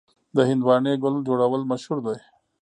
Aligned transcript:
د 0.35 0.37
هندواڼې 0.49 0.93
ګل 1.03 1.15
جوړول 1.27 1.61
مشهور 1.71 1.99
دي. 2.05 2.17